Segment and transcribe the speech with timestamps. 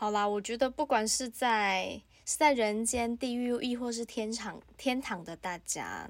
[0.00, 6.08] 好啦，我觉得不管是在是在人间、地狱，亦或是天堂天堂的大家，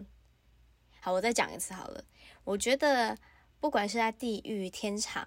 [1.01, 2.05] 好，我再讲一次好了。
[2.45, 3.19] 我觉得
[3.59, 5.27] 不管是在地狱、天堂，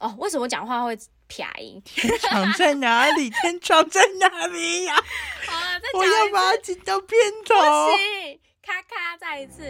[0.00, 1.80] 哦，为什么讲话会撇音？
[1.84, 3.30] 天堂在哪里？
[3.42, 4.96] 天堂在哪里呀？
[5.46, 6.32] 好了，再我要讲一次。
[6.34, 7.16] 把它剪到片
[7.46, 7.54] 头。
[7.54, 9.62] 不行，咔咔，再一次。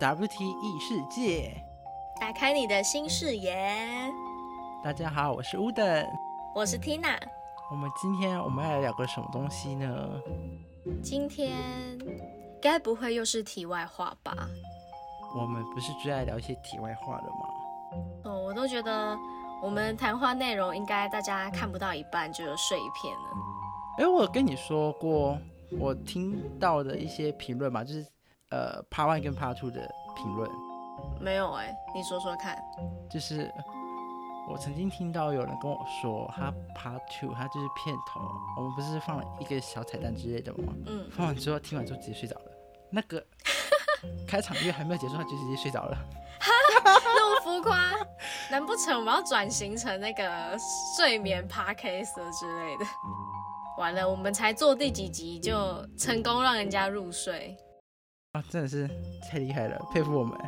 [0.00, 1.62] WTE 世界，
[2.18, 3.54] 打开你的新视野，
[4.82, 6.06] 大家好，我是 Uden，。
[6.54, 7.18] 我是 Tina。
[7.70, 10.08] 我们今天我们要来聊个什么东西呢？
[11.02, 11.52] 今天
[12.62, 14.34] 该不会又是题外话吧？
[15.36, 18.22] 我们不是最爱聊一些题外话的吗？
[18.24, 19.14] 哦，我都觉得
[19.62, 23.30] 我们谈话内容应该大家看不到一半就有睡一片了。
[23.98, 25.36] 哎，我有跟你说过，
[25.78, 28.06] 我听到的一些评论嘛，就是
[28.50, 29.80] 呃 Part One 跟 Part Two 的
[30.16, 30.50] 评论，
[31.20, 32.56] 没有哎、你说说看。
[33.10, 33.50] 就是
[34.48, 38.20] 我曾经听到有人跟我说，他 Part Two 他就是片头，
[38.56, 40.72] 我们不是放了一个小彩蛋之类的吗？
[40.86, 42.50] 嗯，放完之后，听完之后直接睡着了。
[42.90, 43.24] 那个
[44.26, 45.96] 开场乐还没有结束，他就直接睡着了。
[46.82, 47.92] 那么浮夸，
[48.50, 50.56] 难不成我们要转型成那个
[50.96, 52.84] 睡眠 podcast 之类的？
[53.78, 57.56] 完了，我们才做第几集就成功让人家入睡。
[58.32, 58.88] 啊，真的是
[59.28, 60.38] 太厉害了，佩服我们。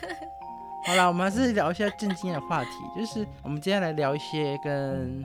[0.86, 5.22] 好啦，我们还是聊一下正经的话题，就是我们今天来聊一些跟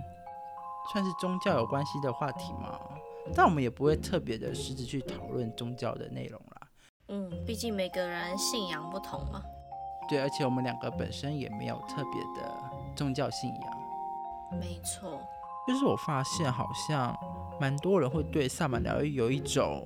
[0.91, 2.77] 算是宗教有关系的话题嘛。
[3.33, 6.67] 但我们也不会特别的实质去讨论宗教的内容啦。
[7.07, 9.41] 嗯，毕竟每个人信仰不同嘛。
[10.09, 12.53] 对，而且我们两个本身也没有特别的
[12.95, 14.59] 宗教信仰。
[14.59, 15.21] 没错，
[15.65, 17.17] 就是我发现好像
[17.61, 19.85] 蛮多人会对萨满疗愈有一种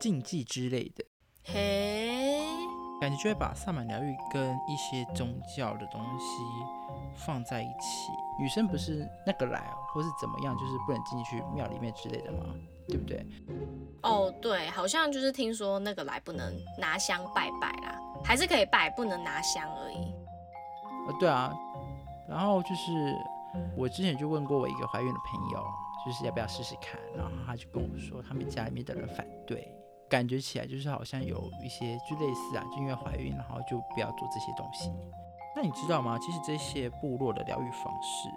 [0.00, 1.04] 禁忌之类的。
[1.50, 2.42] 嘿，
[3.00, 6.42] 感觉就会把萨满疗愈跟一些宗教的东西
[7.14, 8.10] 放在一起。
[8.38, 12.44] 女生不是那个来，或是怎么样，就是不能进去庙里面之类的吗？
[12.86, 13.26] 对不对？
[14.02, 20.14] 哦，对，好像就是听说那个来不能拿香拜拜啦，还是可以拜，不能拿香而已。
[21.06, 21.54] 呃，对啊。
[22.28, 23.16] 然后就是
[23.74, 25.64] 我之前就问过我一个怀孕的朋友，
[26.04, 29.74] 就是要不要试试看，然后他就跟我说，他们家里面的人反对，
[30.08, 34.90] 感觉起来就是好像有一些就类似啊，就因为怀孕，然后就不要做这些东西。
[35.56, 36.18] 那你知道吗？
[36.20, 38.28] 其实这些部落的疗愈方式，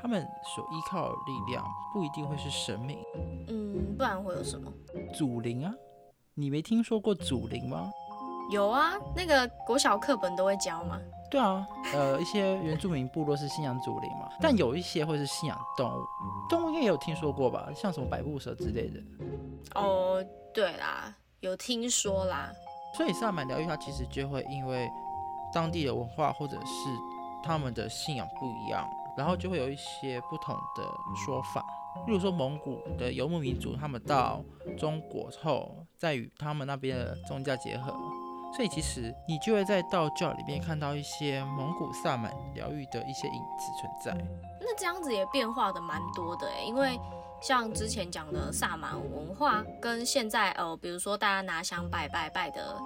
[0.00, 2.98] 他们所依靠的力量不一定会是神明、
[3.48, 4.72] 嗯，不然会有什么？
[5.12, 5.74] 祖灵啊。
[6.34, 7.90] 你没听说过祖灵吗？
[8.50, 10.98] 有啊，那个国小课本都会教嘛。
[11.30, 16.04] 对啊，呃，一些原住民部落是信仰祖灵嘛，但有一些会是信仰动物，
[16.48, 17.68] 动物应该也有听说过吧？
[17.74, 19.00] 像什么百步蛇之类的。
[19.74, 20.24] 哦，
[20.54, 22.52] 对啦，有听说啦。
[22.94, 24.90] 所以萨满疗愈它其实就会因为
[25.52, 26.88] 当地的文化或者是
[27.42, 30.84] 他们的信仰不一样，然后就会有一些不同的
[31.24, 31.64] 说法。
[32.06, 34.42] 例如说蒙古的游牧民族，他们到
[34.78, 37.92] 中国后，再与他们那边的宗教结合，
[38.54, 44.26] 所以其实你就会在道教里面看到一些蒙古萨满疗愈的一些影子存在。
[44.60, 46.98] 那这样子也变化的蛮多的诶，因为
[47.42, 52.78] 像之前讲的萨满文化，跟现在呃，比如说大家拿香拜拜拜的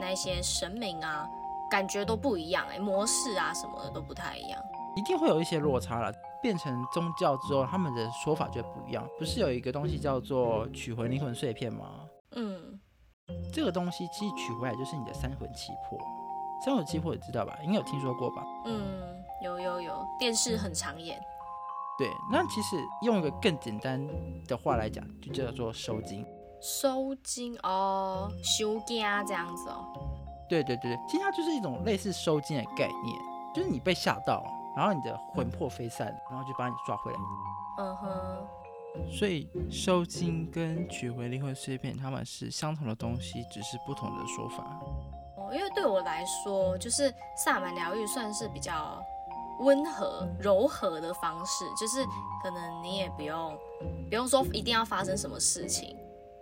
[0.00, 1.28] 那些神明啊，
[1.70, 4.58] 感觉都不一样诶，模式啊什么的都不太一样。
[4.96, 6.12] 一定会有一些落差了。
[6.40, 9.04] 变成宗教之后，他们的说法就不一样。
[9.18, 12.06] 不是有一个东西叫做取回灵魂碎片吗？
[12.36, 12.78] 嗯，
[13.52, 15.98] 这个东西其实取回来就是你的三魂七魄。
[16.64, 17.58] 三魂七魄你知道吧？
[17.64, 18.44] 应该有听说过吧？
[18.66, 18.80] 嗯，
[19.42, 21.20] 有有有，电视很常演。
[21.98, 24.00] 对，那其实用一个更简单
[24.46, 26.24] 的话来讲，就叫做收精。
[26.60, 29.84] 收金哦，修家这样子哦。
[30.48, 33.18] 对对对对，其实它就是一种类似收精的概念，
[33.54, 34.44] 就是你被吓到，
[34.76, 37.18] 然后你的魂魄飞散，然后就把你抓回来。
[37.80, 38.48] 嗯哼，
[39.10, 44.64] 所以收精跟取回灵魂碎片，它们是相同的东西，只是不同的说法。
[45.36, 49.00] 哦，因为对我来说，就是萨满疗愈算是比较
[49.60, 52.04] 温和、柔和的方式，就是
[52.42, 53.56] 可能你也不用
[54.08, 55.96] 不用说一定要发生什么事情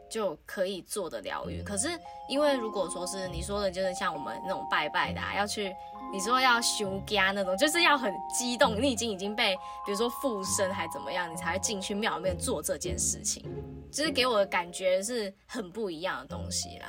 [0.08, 1.62] 就可以做的疗愈。
[1.62, 1.88] 可是
[2.28, 5.74] 因为如果说是你说的，就是像我们那种拜拜的、啊，要去
[6.12, 13.42] 你说要修家那种，就是要很激动，你已经已经被比如说附身还怎么样，你才会进去庙里面做这件事情，
[13.90, 16.86] 就是给我的感觉是很不一样的东西啦。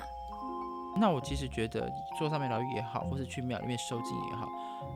[1.00, 1.88] 那我其实觉得
[2.18, 4.48] 做上面疗愈也好，或是去庙里面收精也好，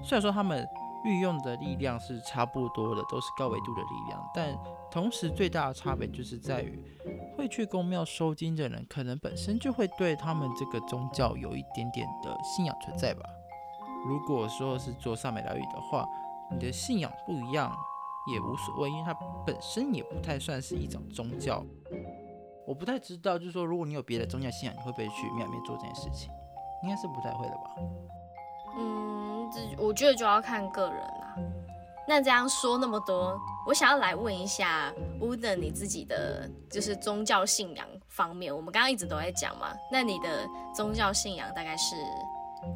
[0.03, 0.67] 虽然说他们
[1.03, 4.57] 运用的力量是差不多的，都是高维度的力量，但
[4.91, 6.79] 同时最大的差别就是在于，
[7.37, 13.23] 会去公庙收金的人，可能本身就会对他们这个宗教有一点点的信仰存在吧。
[14.05, 16.07] 如果说是做上美疗愈的话，
[16.51, 17.71] 你的信仰不一样
[18.31, 19.13] 也无所谓，因为它
[19.45, 21.63] 本身也不太算是一种宗教。
[22.67, 26.31] 我不太知道，就是说，如果你有别的宗教信仰，你会不会去庙里面做这件事情？
[26.83, 27.75] 应该是不太会的吧。
[29.77, 31.35] 我觉得就要看个人啦。
[32.07, 41.95] 那这样说那么多，我想要来问一下乌的你自己的就是宗教信仰方面，我们刚刚一直都在讲嘛，那你的宗教信仰大概是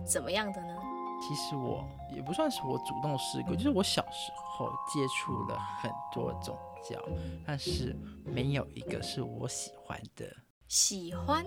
[0.06, 0.76] 怎么样的呢？
[1.22, 1.84] 其实我
[2.16, 6.56] 也不算是我主动试过，就是我小时候接触了很多宗
[6.88, 6.98] 教，
[7.46, 10.26] 但是没有一个是我喜欢的。
[10.68, 11.44] 喜欢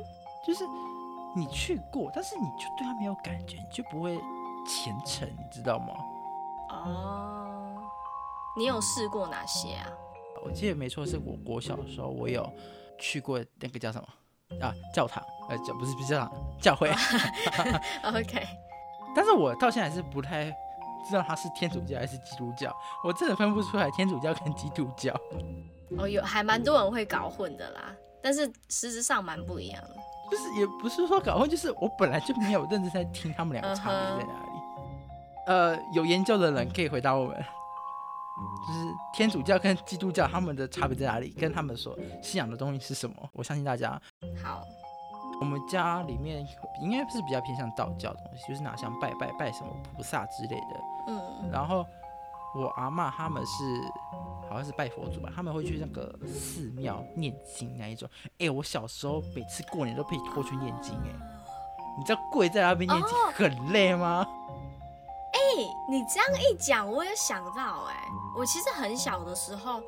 [0.46, 0.64] 就是
[1.34, 4.19] 你去过，但是你就对他没有感觉，你就不会
[4.69, 5.94] 虔诚，你知道吗？
[6.70, 7.82] 哦，
[8.56, 9.88] 你有试过哪些啊？
[10.44, 12.49] 我记得没错，是我国小的时候，我有
[12.99, 14.09] 去过那个叫什么
[14.61, 16.88] 啊教堂，呃教不是不是教堂，教会。
[18.05, 18.47] OK，
[19.17, 20.44] 但是我到现在还是不太
[21.09, 22.73] 知道他是天主教还是基督教，
[23.03, 25.12] 我真的分不出来天主教跟基督教。
[25.99, 29.97] 哦，有还蛮多人会搞混的啦，但是实质上蛮不一样的。
[30.31, 34.48] 就是也不是说搞混，就是我本来就没有认真在听他们两个差别在哪里。
[35.49, 37.35] 呃，有研究的人可以回答我们，
[38.67, 43.17] 就是天主教跟基督教他们的差别在哪里，跟他们所信仰的东西是什么？
[43.33, 43.99] 我相信大家，
[44.45, 44.62] 好，
[45.41, 46.47] 我们家里面
[46.83, 50.81] 应该是比较偏向道教的东西，就是拿香拜拜拜什么菩萨之类的。
[51.09, 51.83] 嗯，然后
[52.55, 53.81] 我阿妈他们是
[54.50, 58.06] 好像是拜佛祖吧，他们会去那个寺庙念经那一种。
[58.39, 61.09] 哎、我小时候每次过年都被拖去念经、哎，
[61.97, 64.27] 你知道跪在那边念经哦很累吗？
[65.32, 65.40] 哎、
[65.88, 69.80] 你这样一讲，我也想到、哎，我其实很小的时候，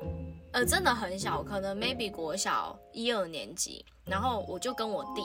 [0.53, 5.21] 呃，真的很小，可能 maybe 国小一二年级，然后我就跟我弟，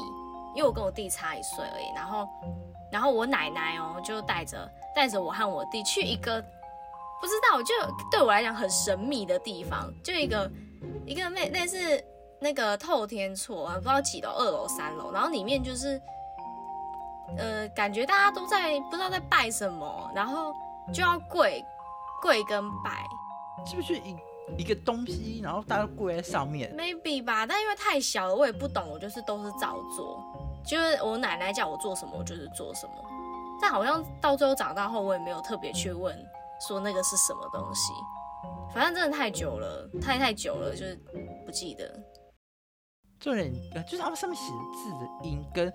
[0.55, 2.29] 因为我跟我弟差一岁而已，然后，
[2.91, 6.41] 然后我奶奶哦，就带着带着我和我弟去一个
[7.21, 7.75] 不知道，就
[8.11, 10.51] 对我来讲很神秘的地方，就一个
[11.05, 12.03] 一个那那是
[12.41, 16.01] 那个透天厝，不知道几楼，二楼、三楼，然后里面就是。
[17.37, 20.53] 呃，感觉大家都在不知道在拜什么，然后
[20.93, 21.65] 就要跪
[22.23, 23.05] 跪跟拜
[23.65, 24.17] 是不是一
[24.59, 27.45] 一个东西，然后大家都跪在上面？，maybe 吧。
[27.47, 30.23] 但因为太小了，我也不懂，我就是都是照做，
[30.65, 32.93] 就是我奶奶叫我做什么，我就是做什么。
[33.61, 36.17] 但好像到最后长大后，我也没有特别去问
[36.69, 37.93] 说那个是什么东西。
[38.73, 40.95] 反正真的太久了，太太久了，就是
[41.45, 41.99] 不记得。
[43.19, 45.73] 重点呃就是他们上面写的字的音跟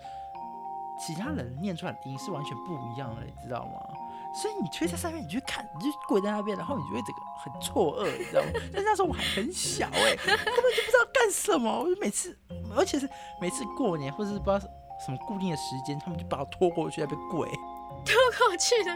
[1.06, 3.80] 其他人念出来的音是完全不一样的，你知道吗？
[4.34, 8.50] 所以你就在上面，你去看，你就跪在那边，然后你就会整个很错愕， 你知道吗？
[8.72, 11.80] 但是那时候我还很小哎、根本就不知道干什么。
[11.82, 12.38] 我就每次，
[12.76, 13.10] 而且是
[13.42, 17.50] 每次过年或者是不知道什么固定的时间，他们就把我拖过去那边跪。
[18.06, 18.16] 拖
[18.48, 18.92] 过去的，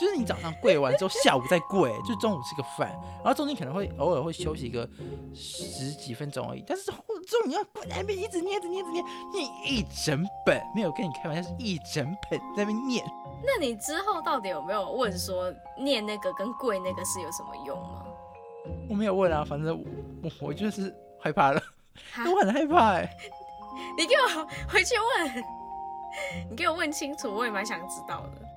[0.00, 2.88] 就是你早上跪完之后，下午再跪，就中午吃个饭，
[3.18, 4.88] 然后中间可能会偶尔会休息个
[5.34, 6.64] 十几分钟而已。
[6.66, 13.04] 但是后中午你要跪在那边一直念，一直念，一直念，念一整本，没有跟你开玩笑，是一整本在那边念。
[13.44, 18.06] 那你之后到底有没有问说念那个跟跪那个是有什么用吗？
[18.88, 19.84] 我没有问啊，反正我
[20.22, 21.62] 我我就是害怕了，
[22.24, 23.16] 我很害怕哎、
[23.98, 25.44] 你给我回去问，
[26.50, 28.49] 你给我问清楚，我也蛮想知道的。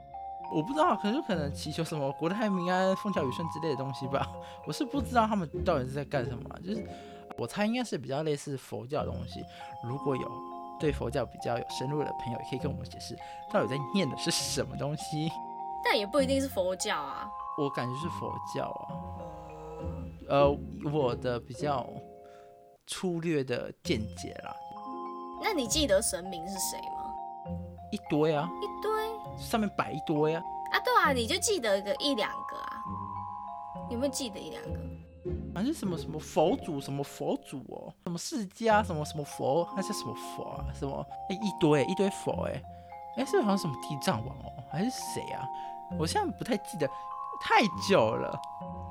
[0.54, 4.32] 我不知道，可是可能祈求什么国泰民安、风调雨顺之类的东西吧。
[4.68, 6.88] 我是不知道他们到底是在干什么啊、就是
[7.38, 9.44] 我猜应该是比较类似佛教的东西。
[9.84, 10.32] 如果有
[10.80, 13.18] 对佛教比较有深入的朋友，也可以跟我们解释
[13.52, 15.32] 到底在念的是什么东西。
[15.84, 17.28] 但也不一定是佛教啊。
[17.58, 18.88] 我感觉是佛教啊，
[20.30, 20.58] 呃，
[20.92, 21.88] 我的比较
[22.88, 24.56] 粗略的见解啦，
[25.42, 27.14] 那你记得神明是谁吗？
[27.92, 28.92] 一堆啊，一堆
[29.38, 32.84] 上面摆一堆啊，啊，对啊，你就记得个一两个啊。
[33.90, 34.80] 有没有记得一两个？
[35.54, 40.66] 反正什么什么佛祖，什么佛祖哦，什么释迦，什么什么佛，那是什么佛啊？
[40.74, 42.62] 什么哎、一堆一堆佛哎、
[43.18, 45.48] 哎、是好像什么地藏王哦，还是谁啊？
[46.00, 46.88] 我现在不太记得，
[47.40, 48.40] 太久了。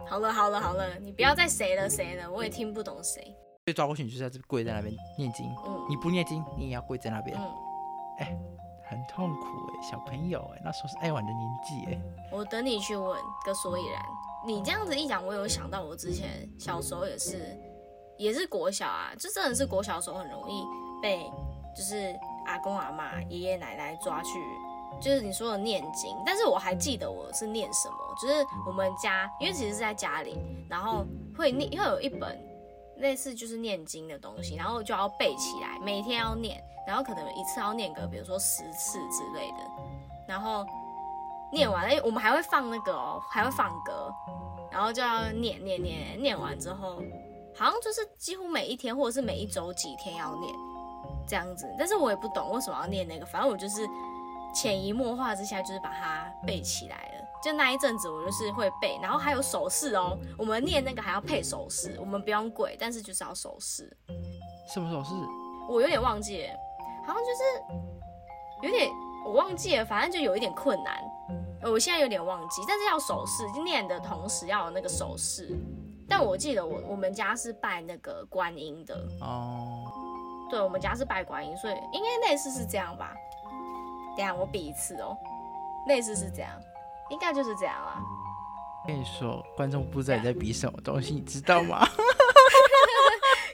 [0.06, 3.34] 好了好了好了，你不要再谁了谁了，我也听不懂谁。
[3.64, 7.37] 被抓过去，你就在这跪在那边念经，嗯你不念经，你也要跪在那边，
[8.18, 8.26] 嗯，
[8.92, 14.02] 很痛苦哎、小朋友哎、那时候是爱玩的年纪哎、我等你去问个所以然。
[14.44, 17.56] 你这样子一讲，我有想到我之前小时候也是，
[18.18, 20.64] 也是国小啊，这真的是国小的时候很容易
[21.00, 21.30] 被
[21.76, 22.12] 就是
[22.46, 24.40] 阿公阿妈、爷爷奶奶抓去
[25.00, 30.37] 就是你说的念经，但是我还记得我是念什么，就是我们家，因为其实是在家里，
[30.68, 31.06] 然后
[31.37, 32.38] 会念，会有一本
[32.99, 39.58] 类似就是念经的东西，然后就要背起来，每天要念，然后可能一次要念个，比如说十次之类的，
[40.26, 40.64] 然后
[41.52, 44.12] 念完，哎，我们还会放那个哦，还会放歌，
[44.70, 47.02] 然后就要念念念，念完之后，
[47.54, 50.54] 好像就是几乎每一天或者是每一周几天要念
[51.26, 53.88] 这样子，但是我也不懂为什么要念那个，反正我就是。
[54.54, 57.24] 潜移默化之下，就是把它背起来了。
[57.42, 60.14] 就那一阵子，我就是会背，然后还有手势哦。
[60.36, 63.90] 我们念那个还要配手势，我们不用跪，但是就是要手势。
[64.68, 65.14] 什么手势？
[65.70, 66.46] 我有点忘记，
[67.06, 67.42] 好像就是
[68.62, 68.90] 有点
[69.25, 70.97] 我忘记了，反正就有一点困难。
[71.62, 75.56] 我现在有点忘记，但是要手势，念的同时要有那个手势。
[76.09, 79.85] 但我记得我我们家是拜那个观音的哦。
[80.50, 83.14] 对，我们家是拜观音，所以应该类似是这样吧。
[84.16, 85.16] 等下我比一次哦，
[85.87, 86.50] 类似是这样，
[87.11, 88.02] 应该就是这样啊。
[88.87, 91.87] 跟你说，观众不知道你在比什么东西，你知道吗？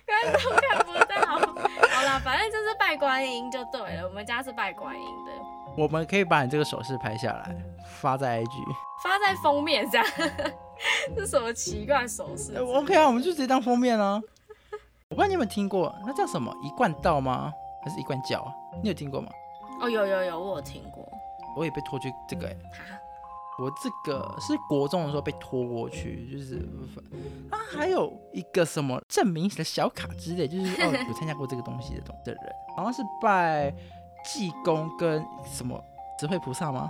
[0.06, 0.50] 观众
[2.88, 4.08] 拜观音就对了。
[4.08, 5.32] 我们家是拜观音的。
[5.76, 7.54] 我们可以把你这个手势拍下来，
[7.84, 10.06] 发在 IG，发在封面这样。
[11.14, 14.18] 是什么奇怪手势？OK 啊，我们就直接当封面啊。
[15.10, 17.52] 我不知道你有没有听过，那叫什么一贯道吗？
[17.84, 18.50] 还是一贯教啊？
[18.82, 19.30] 你有听过吗？
[19.82, 21.06] 哦，有有有，我有听过，
[21.58, 22.56] 我也被拖去这个哎，
[23.58, 26.56] 我这个是国中的时候被拖过去，就是
[27.50, 32.42] 啊，还有一个什么证明的小卡之类，就是哦 有参加过这个东西的东的人，
[32.76, 33.74] 好像是拜
[34.24, 35.82] 济公跟什么
[36.18, 36.88] 慈惠菩萨吗？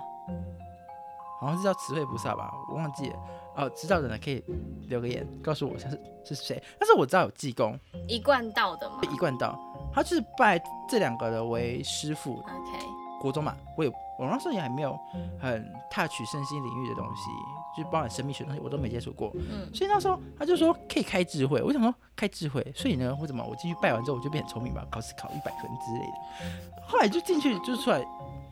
[1.40, 3.16] 好像是叫慈惠菩萨吧，我忘记了。
[3.56, 4.44] 哦，知道的呢可以
[4.88, 5.88] 留个言告诉我是
[6.24, 8.98] 是谁，但是我知道有济公，一贯道的吗？
[9.02, 9.58] 一贯道。
[9.92, 12.34] 他就是拜这两个人为师傅。
[12.34, 12.86] OK，
[13.20, 14.98] 国中嘛，我也我那时候也还没有
[15.40, 17.30] 很 touch 身心领域的东西，
[17.76, 19.30] 就是包含神秘学东西我都没接触过。
[19.34, 26.86] 嗯，所以那时候他就说可以开智慧，我想说开智慧，所以呢，或者么我进去拜完之后我就变很聪明吧，考试考一百分之类的。
[26.86, 28.04] 后来就进去就出来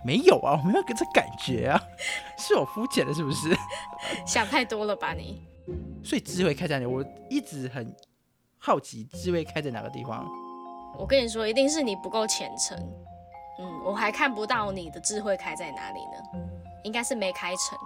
[0.04, 1.80] 没有啊，我没有给这感觉啊，
[2.38, 3.56] 是我肤浅的，是不是？
[4.26, 5.42] 想太多了吧你？
[6.04, 6.87] 所以智慧开在哪里？
[6.87, 7.92] 我一直很
[8.58, 10.25] 好奇智慧开在哪个地方。
[10.96, 12.78] 我跟你说，一定是你不够虔诚。
[13.58, 16.40] 嗯，我还看不到你的智慧开在哪里呢？
[16.84, 17.78] 应该是没开成。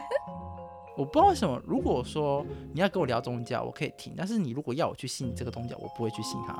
[0.96, 2.44] 我不知道为什么，如果说
[2.74, 6.54] 你要跟我聊宗教，我可以听；但是你如果要我去信这个宗教，我不会去信它。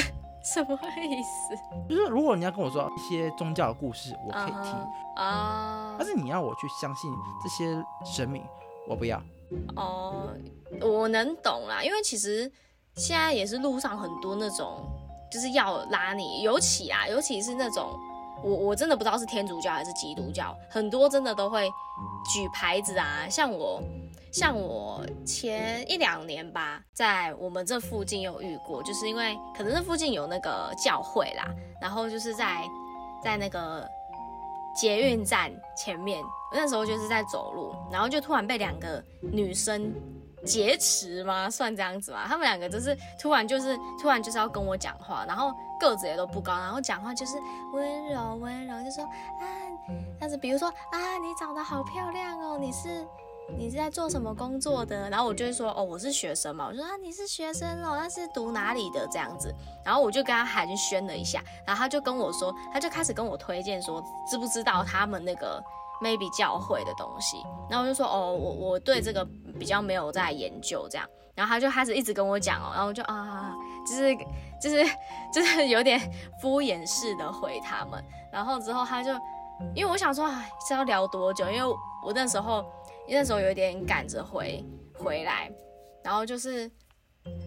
[0.44, 1.54] 什么意思？
[1.88, 4.72] 就是如果你要跟我说一些宗教的故事，我可以听
[5.16, 5.94] 啊。
[5.98, 7.10] 但是你要我去相信
[7.42, 8.42] 这些神明，
[8.88, 9.22] 我不要。
[9.76, 10.28] 哦，
[10.80, 12.50] 我能懂啦，因为其实。
[12.94, 14.84] 现在也是路上很多那种，
[15.30, 17.88] 就是要拉你，尤其啊，尤其是那种，
[18.42, 21.68] 我我真的不知道是天主教还是基督教，很多真的都会
[22.32, 23.82] 举牌子啊，像我，
[24.32, 31.44] 像我前一两年吧，在我们这附近有遇过，就是因为可能这附近有那个教会啦，
[31.80, 32.66] 然后就是在
[33.22, 33.86] 在那个
[34.74, 39.92] 捷运站前面，那时候就是在走路，然后就突然被两个女生。
[40.44, 41.50] 劫持吗？
[41.50, 42.24] 算这样子吗？
[42.26, 47.36] 他们两个就是突然就是突然就是要跟我讲话，然后个子也都不高，然后讲话就是
[47.72, 49.44] 温柔温柔，就说啊，
[50.20, 53.06] 但是比如说啊，你长得好漂亮哦，你是
[53.56, 55.08] 你是在做什么工作的？
[55.10, 59.54] 然后我就会说哦，我是学生嘛，我说啊，你是学生哦，那是读哪里的这样子？
[59.84, 65.62] 然后我就跟他寒暄了一下，然后他就跟我说，他就开始跟我推荐说，知不知道他们那个。
[66.02, 69.26] Maybe 教会的东西，然后我就说哦，我我对这个
[69.58, 73.54] 比较没有在研究这样，然后他就开始一直跟我讲哦，然后我就啊，
[73.86, 74.16] 就是
[74.60, 74.84] 就是
[75.32, 75.98] 就是有点
[76.40, 78.02] 敷衍式的回他们，
[78.32, 79.12] 然后之后他就，
[79.74, 81.48] 因为我想说哎，这要聊多久？
[81.50, 82.64] 因为我那时候
[83.08, 84.64] 那时候有点赶着回
[84.98, 85.50] 回来，
[86.04, 86.70] 然后就是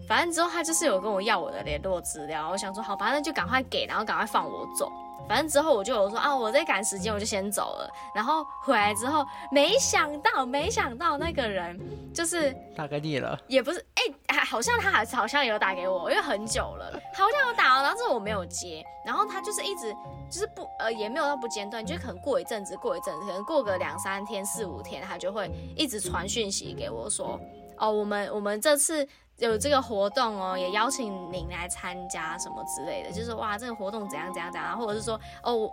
[0.07, 4.91] 反正之后他就是有跟我要我的联络资料，我想说好，反正就赶快给，然后赶快放我走。
[5.27, 7.89] 反正之后我就有说啊，我在赶时间，我就先走了。
[8.13, 11.79] 然后回来之后，没想到，没想到那个人
[12.13, 13.85] 就是打给你了，也不是，
[14.27, 18.83] 哎，好像他还好像有打给我，因为很久了，好像有打，然后这我没有接。
[19.03, 19.91] 然后他就是一直
[20.29, 27.39] 就是不呃，也没有到不间断，就可能过一阵子，过一阵子，可能过个两三天、四五天，他就会一直传讯息给我说，
[27.81, 29.05] 哦，我们我们这次。
[29.37, 35.67] 有这个活动哦，也邀请您来参加什么之类的，就是哇，这个活动怎样怎样怎样，或者是说哦，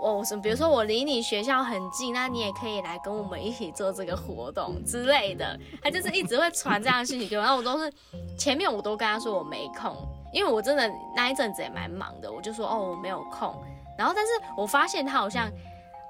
[0.00, 5.58] 我什么，比如说我离你学校很近，那你也可以来跟我们一起做这个活动之类的。
[5.82, 7.92] 他就是一直会传这样的信息给我，然后我都是
[8.38, 9.96] 前面我都跟他说我没空，
[10.32, 13.52] 因为我真的那一阵子也蛮忙的，我就说哦我没有空。
[13.98, 15.50] 然后但是我发现他好像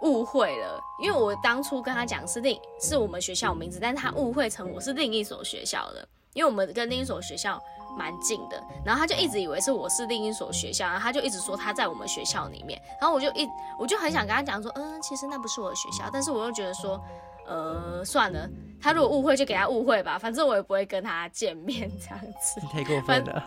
[0.03, 7.61] 误会了，因为我当初跟他讲是另是我们学校名字，但是他误会成我是另一所学校的，因为我们跟另一所学校
[7.97, 17.01] 蛮近的，然后他就一直以为是我是另一所学校，然后他就一直说他在我们学校里面，然后我就一我就很想跟他讲说，嗯，其实那不是我的学校，但是我又觉得说，
[17.47, 18.49] 呃，算了，
[18.81, 22.61] 他如果误会就给他误会吧，反正我也不会跟他见面这样子。
[22.73, 23.43] 太过分了。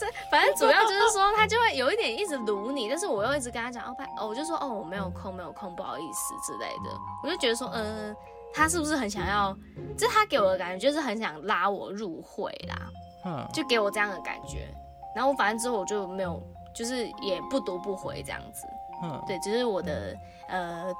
[0.00, 6.90] 这反正主要就是说，他就会有一点一直撸你，但是我又一直跟他讲，哦，哦，我就说，哦，我没有空，没有空，不好意思之类的。
[7.22, 8.16] 我就觉得说，嗯，
[8.54, 9.54] 他是不是很想要？
[9.98, 12.90] 就他给我的感觉就是很想拉我入会啦，
[13.26, 14.74] 嗯，就给我这样的感觉。
[15.14, 16.42] 然后我反正之后我就没有，
[16.74, 18.66] 就是也不读不回这样子，
[19.02, 20.16] 嗯，对，只是我的
[20.48, 20.90] 呃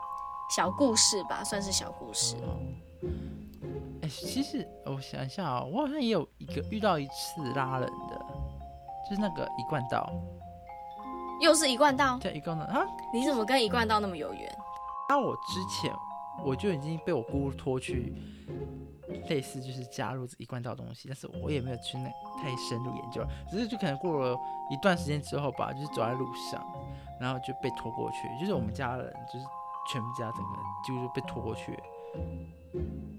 [0.54, 2.36] 小故事吧，算是小故事。
[4.02, 8.26] 哎，其实我想一下啊，我好像也有一个遇到一次拉人的。
[9.10, 10.08] 就是那个一贯道，
[11.40, 12.16] 又是一贯道。
[12.18, 12.86] 对，一贯道啊！
[13.12, 14.58] 你怎么跟一贯道那么有缘？
[15.08, 15.92] 那我之前
[16.44, 18.14] 我就已经被我姑拖去，
[19.28, 22.08] 类似就是加入一贯道东西，但是我也没有去那
[22.40, 24.38] 太深入研究，只是就可能过了
[24.70, 26.64] 一段时间之后吧，就是走在路上，
[27.20, 29.44] 然后就被拖过去，就是我们家人就是
[29.92, 31.76] 全部家整个几乎就被拖过去，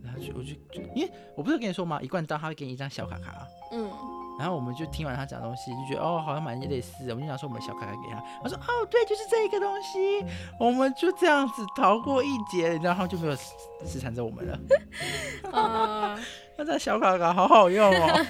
[0.01, 0.55] 然后就我就
[0.95, 2.01] 因为我不是跟你说吗？
[2.01, 3.91] 一贯道他会给你一张小卡卡，嗯。
[4.39, 7.09] 然后我们就听完他讲东西，就觉得哦，好像蛮类似。
[7.09, 8.23] 我们就想说，我们小卡卡给他。
[8.41, 10.25] 他说哦，对，就是这个东西。
[10.59, 14.59] 我们就这样子逃过一劫，然后就没有死缠着我们了。
[15.51, 16.19] 啊，
[16.57, 18.25] 那这小卡卡好好用哦。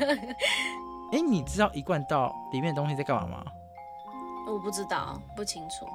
[1.13, 3.46] 哎，你知道一贯道里面的东西在干嘛吗？
[4.48, 5.88] 我不知道，不清楚。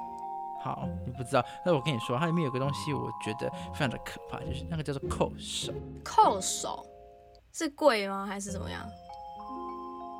[0.63, 5.71] 好，你不知道，那我跟你说，它里面有个东西，我觉得非常的可怕，就是那个叫做扣手。
[6.03, 6.83] 扣手
[7.53, 8.25] 是贵吗？
[8.25, 8.81] 还是怎么样？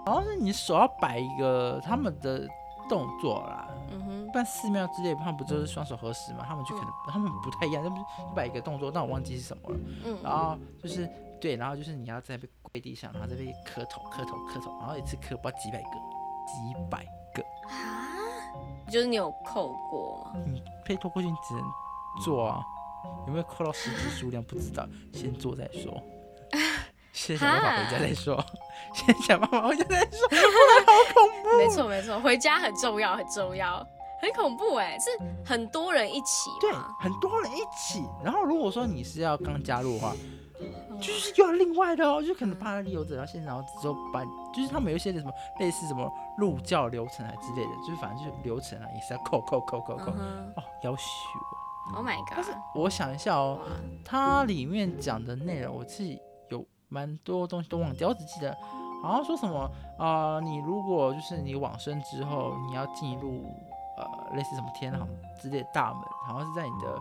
[0.07, 2.47] 好像是你手要摆一个他们的
[2.87, 6.45] 动作啦，嗯哼，不然寺庙之类，他们不就是双手合十嘛？
[6.47, 7.99] 他们就可能他们不太一样，他们
[8.33, 9.79] 摆一个动作，但我忘记是什么了。
[10.05, 11.09] 嗯，然后就是
[11.41, 15.89] 对，然后就是你要在被跪地上，然后在被磕头、磕头、磕头，然后一次磕不知道几百个、
[16.47, 18.15] 几百个啊！
[18.89, 20.39] 就是你有扣过吗？
[20.45, 21.63] 你被拖过去，你只能
[22.23, 22.63] 做啊，
[23.27, 26.01] 有没有扣到实际数量不知道，先做再说。
[27.27, 28.45] 先想办法回家再说，
[28.93, 30.29] 先想办法回家再说，
[30.85, 31.57] 好恐怖。
[31.57, 33.85] 没错没错，回家很重要很重要，
[34.21, 35.09] 很恐怖哎，是
[35.43, 36.51] 很多人一起。
[36.61, 38.03] 对，很多人一起。
[38.23, 40.13] 然后如果说你是要刚加入的话，
[41.01, 50.11] 就是又要另外的哦，就可能怕利用者，然后现在然后之后把，就是他们有一些什么类似什么入教流程啊之类的，就是反正就是流程啊，也是要扣扣扣扣扣。
[50.11, 51.03] 哦，要学。
[51.95, 52.33] Oh my god！
[52.35, 53.59] 但是我想一下哦，
[54.03, 56.21] 它里面讲的内容，我自己。
[56.89, 58.55] 蛮多东西都忘掉，我只记得
[59.03, 63.45] 好像说什么啊，你如果就是你往生之后，你要进入
[63.97, 65.07] 呃类似什么天堂
[65.41, 66.97] 之类的大门，好像是在你的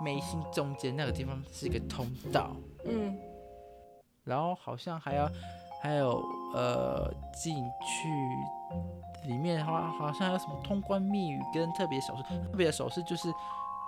[0.00, 2.50] 眉心中间那个地方是一个通道，
[2.84, 3.18] 嗯，
[4.24, 5.30] 然后好像还要
[5.82, 6.22] 还有
[6.54, 8.08] 呃进去
[9.28, 13.32] 里面的话，好像还有什么通关密语跟特别手势，特别的手势就是。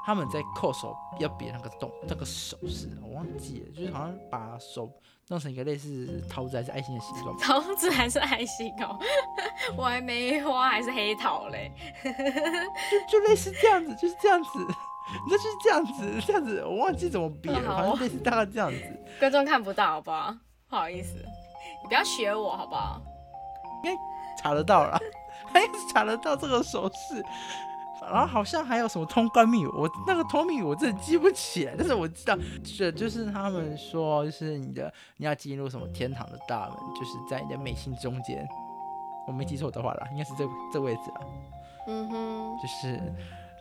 [0.04, 4.90] 他们在扣手要比那个动那个手势，我忘记了，就是好像把手
[5.28, 7.36] 弄成一个类似桃子还是爱心的形状。
[7.38, 8.98] 桃子还是爱心哦，
[9.76, 11.72] 我还没花还是黑桃嘞，
[13.08, 14.48] 就就类似这样子，就是这样子，
[15.28, 19.04] 那就是这样子，这样子，我忘记怎么比了，反正类似大概这样子。
[19.20, 20.34] 观众看不到，好不好？
[20.68, 21.14] 不好意思，
[21.82, 23.00] 你不要学我，好不好？
[23.84, 24.00] 应该
[24.42, 24.98] 查得到了，
[25.52, 25.60] 还
[25.92, 27.22] 查得到这个手势。
[28.10, 32.36] 然后好像还有什么通关密语，我那个通密语我真的记不起来，但是我知道，
[32.78, 38.46] 这就是他们说，就是你的你要进入什么天堂的大门，就是在你的眉心中间，
[39.26, 41.20] 我没记错的话啦，应该是这这位置啊。
[41.86, 43.00] 嗯哼，就是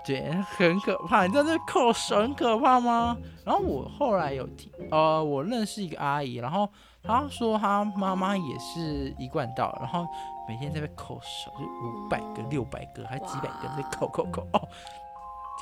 [0.05, 3.17] 对，很可怕，你知道这扣手很可怕吗？
[3.45, 6.69] 然后我后来有听，呃，我认识一个阿姨，然后
[7.03, 10.07] 她说他妈妈也是一贯道，然后。
[10.47, 14.59] 每天在被扣手，就五百个、六百个，还几百个在扣扣扣哦，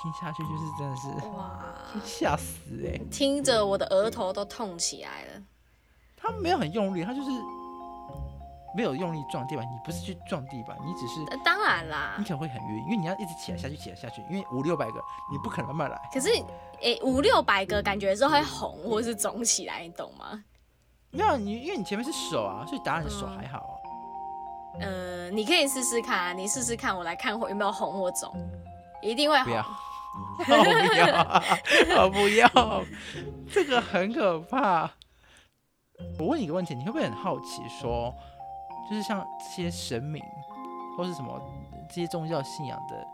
[0.01, 1.61] 听下去就是真的是哇，
[2.03, 2.97] 吓死哎！
[3.11, 5.43] 听着我的额头都痛起来了。
[6.17, 7.29] 他没有很用力，他就是
[8.75, 9.63] 没有用力撞地板。
[9.65, 14.99] 你不是去撞地板，你只是当然啦，你可能会很晕，因为你要一直起来下去，起来下去，因为五六百个
[15.31, 16.09] 你不可能慢慢来。
[16.11, 16.29] 可是
[16.81, 20.43] 诶，五六百个感觉是会红或是肿起来，你懂吗？
[21.11, 23.73] 没有你，因为你前面是手啊，所以答案的手还好啊。
[24.81, 28.31] 呃，你可以试试看啊，你试试看，我来看会有没有红或肿，
[29.01, 29.45] 一定会红。
[29.45, 29.65] 不要，
[30.45, 30.53] 不
[30.97, 32.83] 要，我 不要，
[33.51, 34.89] 这个很可怕。
[36.17, 38.13] 我问你一个问题，你会不会很好奇，说，
[38.89, 40.23] 就是像这些神明
[40.97, 41.41] 或是什么
[41.89, 43.07] 这些宗教信仰的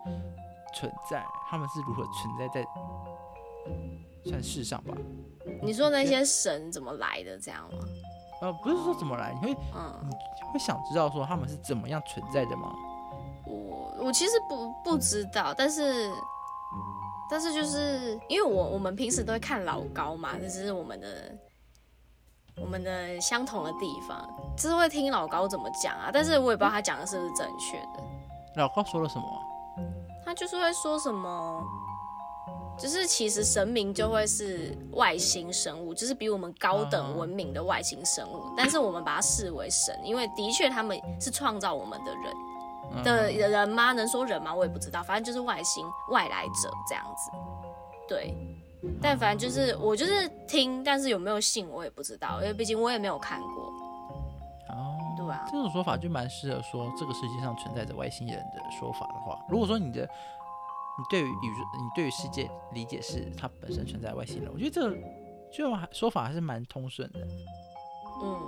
[0.73, 2.65] 存在，他们是如何存在在
[4.25, 4.95] 算世上吧。
[5.61, 7.79] 你说那些神怎么来的这样吗？
[8.41, 10.09] 呃，不是说怎么来，你会嗯，
[10.51, 12.73] 会想知道说他们是怎么样存在的吗？
[13.45, 16.11] 我我其实不不知道，但是
[17.29, 21.07] 但是就是因为我我们平时都会看老高嘛，这是我们的
[22.57, 28.03] 我们的相同的地方，就是会听老高怎么讲啊，但是我也不知道他讲的是不是正确的。
[28.57, 29.39] 老高说了什么啊？
[30.25, 31.63] 他就是会说什么，
[32.77, 42.33] 就是其实神明就会是外星生物，就是比我们高等文明的外星生物，但是我们把它视为神，因为的确他们是创造我们的人
[42.93, 43.93] 嗯的人吗？
[43.93, 44.53] 能说人吗？
[44.53, 47.31] 我也不知道，反正就是外星外来者这样子。
[48.07, 48.35] 对，
[49.01, 53.73] 但反正就是我就是听，但是有没有信我也不知道，因为毕竟我也没有看过。
[54.69, 60.07] 哦，对啊这种说法就蛮适合说这个世界上存在着外星人的说法的话，如果说你的
[60.97, 64.97] 你对于宇宙、你对于世界理解是它本身存在外星人，我觉得这个
[65.51, 67.19] 就还说法还是蛮通顺的。
[68.21, 68.39] 嗯，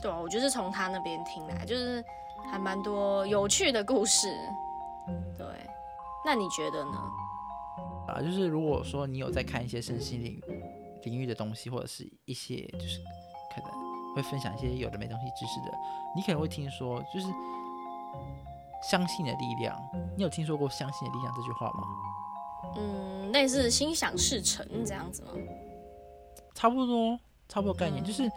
[0.00, 2.02] 对啊，我就是从他那边听来，就是
[2.50, 4.34] 还蛮多有趣的故事。
[5.36, 5.46] 对，
[6.24, 7.10] 那你觉得呢？
[8.06, 10.40] 啊，就是如果说你有在看一些身心灵
[11.04, 12.98] 领域的东西，或者是一些就是
[13.54, 15.76] 可能会分享一些有的没东西知识的，
[16.16, 17.26] 你可能会听说，就是
[18.82, 19.76] 相信的力量。
[20.16, 21.82] 你有听说过“相信的力量”这句话吗？
[22.76, 25.32] 嗯，类似心想事成这样子吗？
[26.54, 28.28] 差不多，差不多概念，嗯就是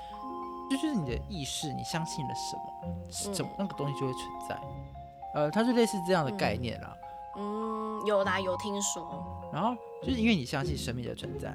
[0.69, 4.61] 就是你的意识，你相信了什么，是怎么那个东西就会存在。
[5.33, 6.95] 呃，它是类似这样的概念啦。
[7.37, 9.49] 嗯，有啦，有听说。
[9.51, 11.53] 然后就是因为你相信神明的存在，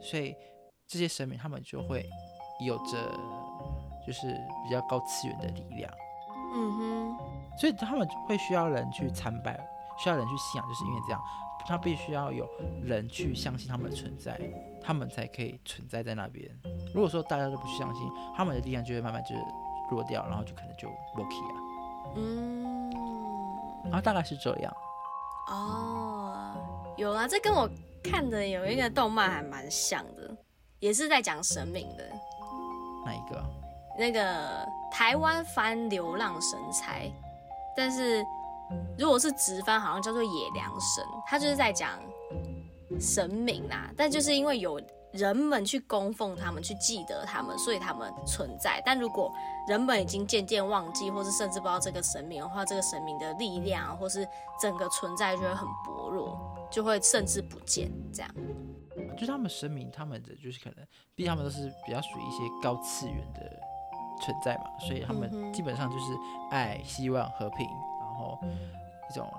[0.00, 0.34] 所以
[0.86, 2.08] 这些神明他们就会
[2.64, 3.10] 有着
[4.06, 4.28] 就是
[4.64, 5.92] 比较高次元的力量，
[6.54, 7.16] 嗯哼，
[7.58, 9.58] 所以他们会需要人去参拜，
[9.98, 11.20] 需要人去信仰，就是因为这样，
[11.66, 12.48] 他必须要有
[12.82, 14.40] 人去相信他们的存在，
[14.82, 16.50] 他们才可以存在在那边。
[16.94, 19.42] 如果说大家都不去相信，他们的力量就会慢慢就是
[19.90, 21.54] 弱掉，然后就可能就 o k 啊，
[22.16, 22.90] 嗯，
[23.84, 24.74] 然后大概是这样。
[25.48, 26.54] 哦，
[26.96, 27.68] 有啊，这跟我
[28.02, 30.34] 看的有一个动漫还蛮像的，
[30.78, 32.04] 也是在讲神明的。
[33.04, 33.44] 哪一个啊？
[33.98, 36.92] 那个台湾翻《流浪神差》，
[37.76, 38.24] 但是
[38.98, 41.98] 如果是直翻，好像叫做野良神，他就是在讲
[43.00, 43.90] 神明啦。
[43.96, 44.80] 但就是因为有
[45.12, 48.82] 人们去供奉他们，去记得他们，所以他们存在。
[48.84, 49.30] 但如果
[49.68, 54.26] 人们已经渐渐忘记，或是甚至不知道这个神明的话，这个神明的力量或是
[54.60, 56.38] 整个存在就会很薄弱，
[56.70, 58.34] 就会甚至不见这样。
[59.18, 63.60] 就他们神明，他们的就是可能，毕竟他们都是比较属于一些高次元的
[64.20, 66.16] 存在嘛，所以他们基本上就是
[66.50, 67.66] 爱、希望、和平，
[68.00, 68.38] 然后
[69.10, 69.32] 一种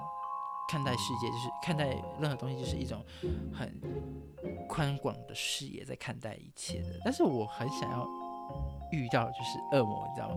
[0.67, 3.03] 看待世界，就是看待任何东西，就是一种
[3.53, 3.71] 很
[4.67, 6.89] 宽广的视野在看待一切的。
[7.03, 8.07] 但是我很想要
[8.91, 10.35] 遇到就是恶魔，你知道吗？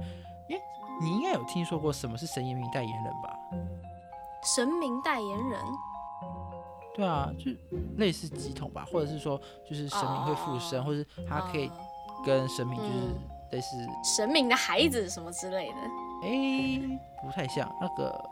[0.48, 0.62] 因为
[1.00, 3.38] 你应该有听说过什么是神明代言人吧？
[4.42, 5.60] 神明代言人，
[6.94, 7.50] 对啊，就
[7.96, 15.76] 类似几桶吧，或者是说就是神明会附身，哦或者是他可以呃跟神明就是嗯类似，神明的孩子什么之类的。
[16.22, 18.30] 诶，不太像，那个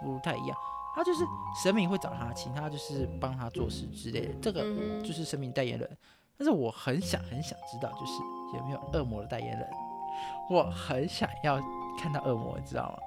[0.00, 0.56] 不太一样。
[0.94, 1.24] 他就是
[1.62, 4.62] 神明会找他，请他就是帮他做事之类的，这个
[5.02, 5.98] 就是神明代言人。
[6.36, 8.12] 但是我很想很想知道，就是
[8.56, 9.68] 有没有恶魔的代言人？
[10.50, 11.60] 我很想要
[11.98, 12.98] 看到恶魔，你知道吗？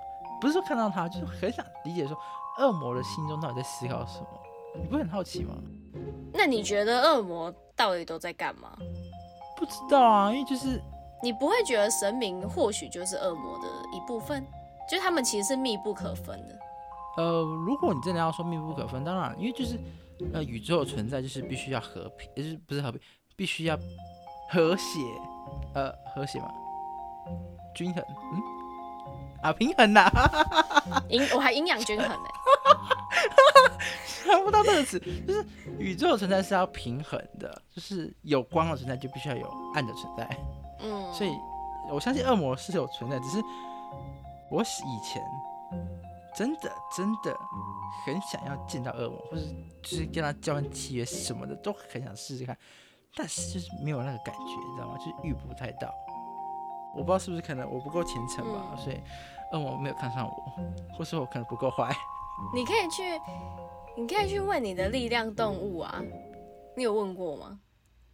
[0.41, 2.17] 不是说看到他，就是很想理解说
[2.60, 4.28] 恶魔的心中到底在思考什么。
[4.76, 5.56] 你不会很好奇吗？
[6.34, 8.78] 那你觉得恶魔到底都在干嘛？
[9.56, 10.82] 不知道啊，因为就是
[11.24, 14.46] 你不会觉得神明或许就是恶魔的一部分，
[14.90, 16.60] 就他们其实是密不可分的。
[17.18, 19.80] 呃，如果你真的要说密不可分，当然，因为就是
[20.34, 23.02] 呃，宇宙的存在就是必须要和平，就是不是和平，
[23.36, 23.76] 必须要
[24.50, 25.00] 和谐，
[25.74, 26.52] 呃，和谐嘛，
[27.74, 28.04] 均衡，
[28.34, 28.42] 嗯，
[29.42, 30.12] 啊，平衡呐、
[31.10, 32.30] 营我还营养均衡呢、
[34.06, 35.44] 想不到这个词，就是
[35.80, 40.38] 宇宙的存在是要平衡的，就是有光的存在就必须要有暗的存在，
[40.80, 41.32] 嗯，所以
[41.90, 43.44] 我相信恶魔是有存在，只是
[44.50, 45.24] 我以前
[46.36, 47.36] 真的真的
[48.06, 49.46] 很想要见到恶魔，或是
[49.82, 52.58] 就是跟他交换契约什么的，都很想试试看，
[53.16, 54.98] 但是就是没有那个感觉，你知道吗？
[54.98, 55.94] 就是遇不太到。
[56.94, 59.00] 我不知道是不是可能我不够虔诚吧，嗯所以
[59.52, 61.96] 恶魔没有看上我，或是我可能不够坏。
[62.54, 63.22] 你可以去，
[63.96, 66.02] 你可以去问你的力量动物啊，
[66.76, 67.60] 你有问过吗？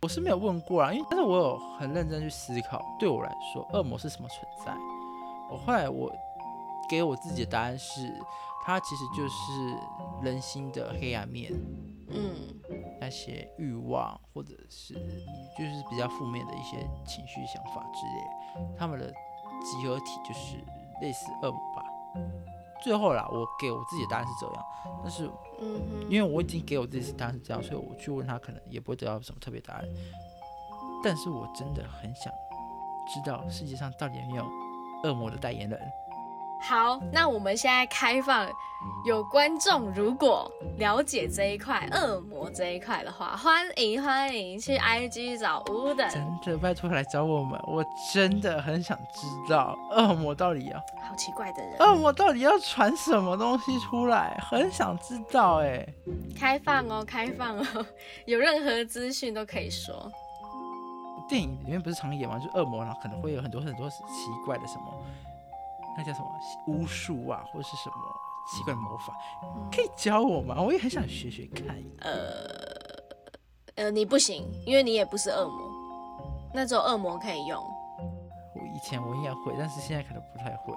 [0.03, 4.75] 我是没有问过啊，因为但是我有很认真去思考，对我来说，恶魔是什么存在？
[5.49, 6.11] 我后来我
[6.89, 8.13] 给我自己的答案是，
[8.65, 9.77] 它其实就是
[10.21, 11.53] 人心的黑暗面。
[12.09, 12.35] 嗯
[12.99, 14.93] 那些欲望，或者是
[15.57, 20.57] 就是比较负面的一些情绪、想法之类，他们的集合体就是
[21.01, 21.83] 类似恶魔吧。
[22.83, 24.65] 最后啦，我给我自己的答案是这样，
[25.01, 25.29] 但是
[25.61, 29.85] 嗯，因为我已经给我自己的答案是这样，所以我去问他，可能也不会得到什么特别答案。
[31.03, 32.31] 但是我真的很想
[33.07, 34.45] 知道世界上到底有没有
[35.03, 35.79] 恶魔的代言人。
[36.65, 38.49] 好，那我们现在开放，
[39.05, 55.85] 有观众如果了解这一块恶魔这一块的话，欢迎欢迎去 IG 找乌的，真的，拜托来找我们，我真的很想知道恶魔到底要好奇怪的人，恶魔到底要传什么东西出来，很想知道哎。
[56.39, 57.85] 开放哦，开放哦，
[58.25, 60.09] 有任何资讯都可以说。
[61.29, 62.37] 电影里面不是常演吗？
[62.37, 63.97] 就是恶魔，然后可能会有很多很多奇
[64.45, 65.05] 怪的什么，
[65.97, 66.27] 那叫什么
[66.67, 67.95] 巫术啊，或者是什么
[68.51, 69.13] 奇怪的魔法，
[69.71, 70.61] 可以教我吗？
[70.61, 71.77] 我也很想学学看。
[73.75, 75.71] 呃，你不行，因为你也不是恶魔，
[76.53, 77.63] 那只有恶魔可以用。
[78.55, 80.73] 我以前我应该会，但是现在可能不太会。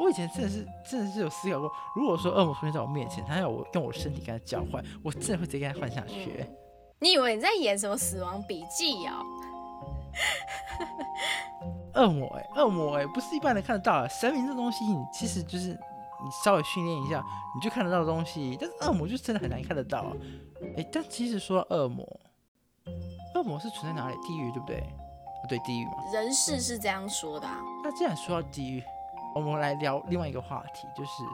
[0.00, 6.44] 我以前真的是真的是有思考过，如果说恶魔出现在我面前，他要我用我身体跟他交换，我真的会直接跟他换下去。
[7.00, 9.24] 你以为你在演什么《死亡笔记》哦？
[11.94, 14.08] 恶魔哎、恶魔哎、不是一般人看得到啊。
[14.08, 18.56] 神明这东西，你其实就是你稍微训练一下，你就看得到的东西。
[18.60, 20.00] 但是恶魔就真的很难看得到。
[20.00, 20.12] 啊
[20.76, 22.04] 哎、但其实说到恶魔，
[23.34, 24.16] 恶魔是存在哪里？
[24.22, 24.76] 地狱对不对？
[24.78, 25.92] 啊对，地狱嘛。
[26.12, 28.82] 人世是这样说的、啊，那既然说到地狱，
[29.34, 31.24] 我们来聊另外一个话题，就是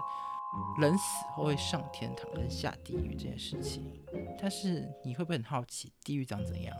[0.80, 3.92] 人死后会上天堂跟下地狱这件事情。
[4.40, 6.74] 但是你会不会很好奇地狱长怎样？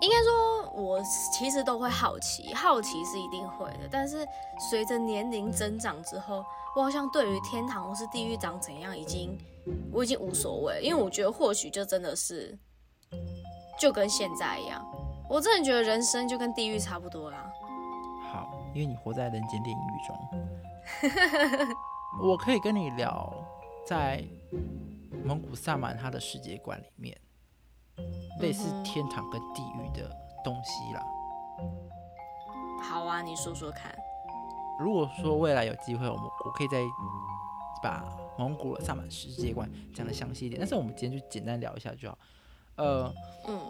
[0.00, 3.88] 应该说，我其实都会好奇，好奇是一定会的。
[3.90, 4.26] 但是
[4.70, 6.44] 随着年龄增长之后，
[6.76, 9.38] 我好像对于天堂或是地狱长怎样，已经
[9.92, 12.58] 我已经无所谓，因为我觉得或许就真的是
[13.78, 14.84] 就跟现在一样，
[15.28, 17.50] 我真的觉得人生就跟地狱差不多啦。
[18.32, 21.68] 好，因为你活在人间炼狱中，
[22.22, 23.32] 我可以跟你聊
[23.86, 24.24] 在
[25.24, 27.16] 蒙古萨满他的世界观里面，
[28.40, 30.10] 类似天堂跟地狱的
[30.42, 31.02] 东西啦。
[32.82, 33.94] 好啊，你说说看。
[34.78, 36.82] 如果说未来有机会，我们我可以再
[37.82, 38.04] 把
[38.36, 42.18] 蒙古的萨满世界观讲的详细一点，但是我们今天就简单聊一下就好。
[42.76, 43.14] 呃，
[43.46, 43.60] 嗯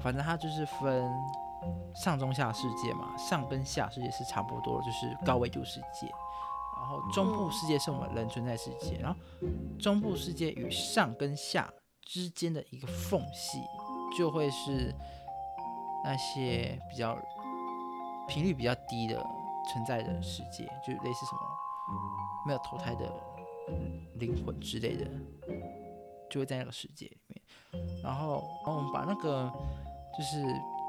[0.00, 1.10] 反正它就是分
[1.94, 6.10] 上中下世界嘛，上跟下世界是差不多，就是高维度世界。
[6.78, 9.20] 然后中部世界是我们人存在世界，然后
[9.78, 11.70] 中部世界与上跟下
[12.04, 13.58] 之间的一个缝隙，
[14.16, 14.94] 就会是
[16.04, 17.16] 那些比较
[18.28, 19.24] 频率比较低的
[19.70, 21.40] 存在的世界，就类似什么
[22.46, 23.12] 没有投胎的
[24.16, 25.08] 灵魂之类的，
[26.30, 27.42] 就会在那个世界里面。
[28.02, 29.50] 然后，然后我们把那个
[30.16, 30.42] 就是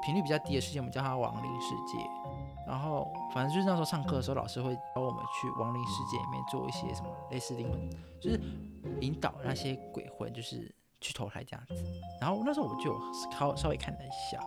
[0.04, 1.98] 频率比较低的世界，我们叫它亡灵世界。
[2.66, 7.90] 然后，反正就是那时候上课的时候，老师会教我们去亡灵世界里面做一些什么类似灵魂，
[8.22, 8.40] 就是
[9.02, 11.76] 引导那些鬼魂，就是去投胎这样子。
[12.20, 13.00] 然后那时候我就
[13.32, 14.42] 稍稍微看了一下，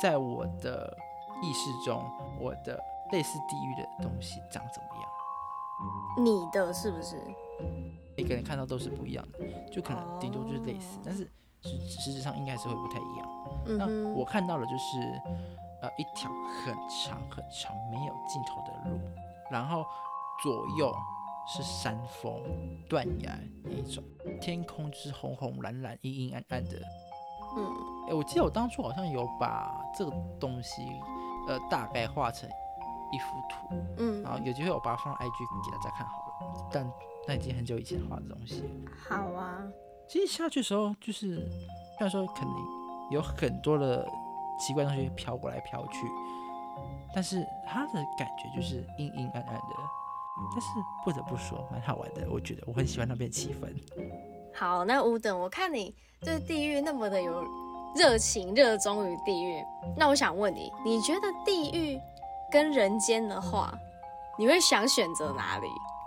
[0.00, 0.96] 在我的
[1.42, 2.04] 意识中，
[2.38, 2.78] 我的
[3.10, 6.24] 类似地狱的东西长怎么样？
[6.24, 7.16] 你的是不是？
[8.16, 9.38] 每个人看到都是不一样的，
[9.70, 11.24] 就可能顶多就是类似，哦但是
[11.62, 13.28] 实实质上应该是会不太一样。
[13.78, 14.98] 那我看到的就是
[15.80, 19.00] 呃一条很长很长没有尽头的路，
[19.50, 19.84] 然后
[20.42, 20.94] 左右
[21.46, 22.40] 是山峰
[22.88, 24.02] 断崖那一种，
[24.40, 26.76] 天空就是红红蓝蓝阴阴暗暗的。
[27.56, 27.66] 嗯
[28.08, 30.82] 哎，我记得我当初好像有把这个东西
[31.46, 32.48] 呃大概画成
[33.12, 36.90] 一幅图，嗯然，后有机会我把它放到 IG 给大家看好了，但
[37.28, 38.64] 那已经很久以前画的东西。
[39.08, 39.62] 好啊，
[40.08, 42.56] 其实下去的时候，就是虽然说肯定
[43.10, 44.08] 有很多的
[44.58, 46.06] 奇怪东西飘过来飘去，
[47.14, 49.74] 但是它的感觉就是阴阴暗暗的。
[50.52, 50.68] 但是
[51.04, 53.72] 不得不说，蛮好玩的，我觉得我很喜欢那边气氛。
[54.54, 57.44] 好，那吴等，我看你对地狱那么的有
[57.94, 59.62] 热情、热衷于地狱，
[59.96, 62.00] 那我想问你，你觉得地狱
[62.50, 63.72] 跟人间的话，
[64.38, 65.66] 你会想选择哪里？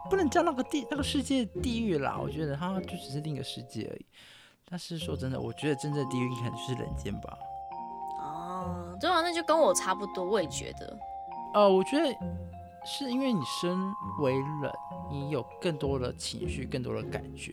[0.10, 4.06] 不能叫那个地那个世界地狱啦，我觉得它就只是另一个世界而已。
[4.70, 7.38] 但是说真的，我觉得真正的地狱可能就是人间吧。
[8.20, 10.98] 哦，对啊，那就跟我差不多，我也觉得。
[11.54, 12.16] 呃，我觉得
[12.86, 13.78] 是因为你身
[14.20, 14.72] 为人，
[15.10, 17.52] 你有更多的情绪，更多的感觉，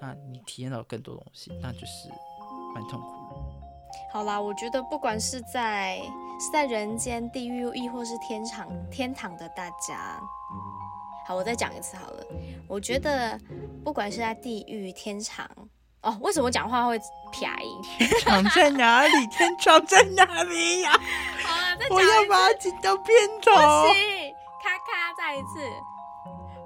[0.00, 2.08] 那你体验到更多东西，那就是
[2.74, 3.36] 蛮痛苦的。
[4.12, 5.98] 好啦，我觉得不管是在
[6.40, 10.18] 是在人间、地狱，亦或是天堂天堂的大家，
[11.26, 12.24] 好，我再讲一次好了。
[12.66, 13.38] 我觉得
[13.84, 15.46] 不管是在地狱、天堂，
[16.02, 16.98] 哦，为什么讲话会
[17.30, 17.82] 撇音？
[17.98, 19.26] 天堂在哪里？
[19.26, 20.92] 天堂在哪里呀、
[21.44, 23.52] 好了，再讲我要把它剪到片头。
[25.28, 25.60] 再一次。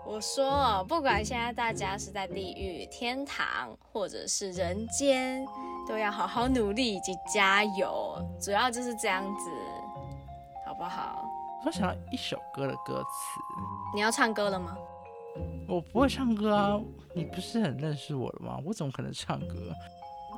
[0.04, 5.44] 我说，不管现在大家是在地狱、天堂，或者是人间，
[5.88, 9.50] 都要好好努力以及加油，主要就是这样子，
[10.64, 11.28] 好不好？
[11.66, 13.40] 我想要一首歌的歌词，
[13.92, 14.78] 你要唱歌了吗？
[15.68, 16.80] 我不会唱歌啊，
[17.16, 18.60] 你不是很认识我了吗？
[18.64, 19.56] 我怎么可能唱歌？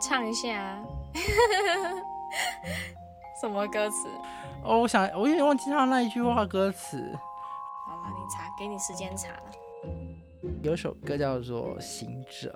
[0.00, 0.82] 唱一下啊。
[3.38, 4.08] 什么歌词？
[4.64, 7.14] 哦，我想，我有点忘记他那一句话歌词。
[8.30, 9.52] 查，给你时间查了。
[10.62, 12.50] 有一首歌叫做《行者》，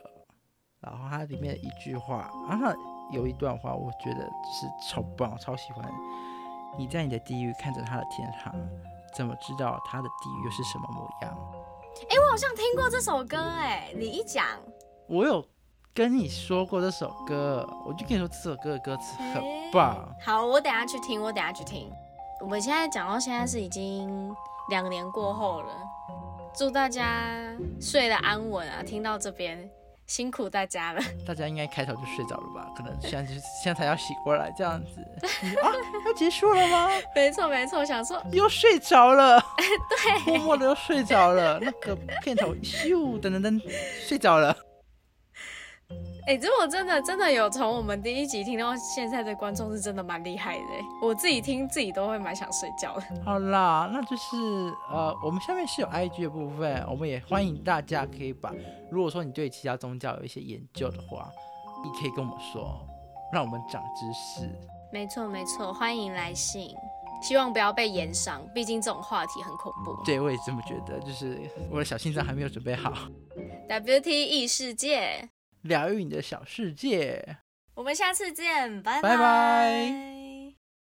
[0.80, 2.72] 然后它里面的一句话，然后
[3.10, 4.20] 有一段话，我觉得
[4.52, 5.84] 是超棒，我超喜欢。
[6.76, 8.54] 你在你的地狱看着他的天堂，
[9.14, 11.36] 怎么知道他的地狱又是什么模样？
[12.10, 14.44] 哎、我好像听过这首歌，哎，你一讲，
[15.08, 15.44] 我有
[15.92, 20.14] 跟你说过这首歌，我就跟你说这首歌的歌词很棒。
[20.24, 21.90] 好，我等下去听，我等下去听。
[22.40, 24.32] 我们现在讲到现在是已经
[24.68, 25.72] 两年过后了，
[26.54, 27.26] 祝大家
[27.80, 28.82] 睡得安稳啊！
[28.82, 29.68] 听到这边，
[30.06, 31.00] 辛苦大家了。
[31.26, 32.70] 大家应该开头就睡着了吧？
[32.76, 35.00] 可能现在就现在才要醒过来这样子。
[35.62, 35.72] 啊，
[36.06, 36.88] 要结束了吗？
[37.14, 39.40] 没错没错，想说又睡着了，
[39.88, 41.58] 对，默默的又睡着了。
[41.60, 43.62] 那个片头咻噔噔噔，
[44.06, 44.54] 睡着了。
[46.28, 53.02] 哎、如果真的真的有从我们第一集听到现在的观众是真的蛮厉害的欸，我自己听自己都会蛮想睡觉的。
[53.24, 54.36] 好啦，那就是
[54.90, 58.52] 呃，我们下面是有 IG 的部分，我们也欢迎大家可以把，
[58.90, 61.30] 如果说你对其他宗教有一些研究的话，
[61.82, 62.78] 你可以跟我们说，
[63.32, 64.46] 让我们长知识。
[64.92, 66.76] 没错没错，欢迎来信，
[67.22, 69.96] 希望不要被延上，毕竟这种话题很恐怖。
[70.04, 72.92] 对，我也这么觉得，就是我的小心脏还没有准备好
[73.66, 75.30] ，WT 异世界，
[75.62, 77.38] 疗愈你的小世界。
[77.74, 80.17] 我们下次见，拜拜拜